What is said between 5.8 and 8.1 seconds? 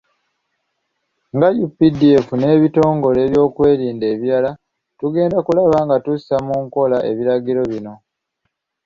nga tussa mu nkola ebiragiro bino.